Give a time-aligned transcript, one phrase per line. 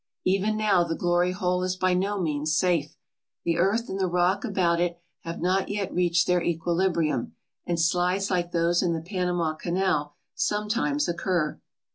[0.25, 2.97] Even now the Glory Hole is by no means safe.
[3.43, 7.35] The earth and the rock about it have not yet reached their equilibrium,
[7.67, 11.61] and slides like those in the Panama Canal sometimes occur.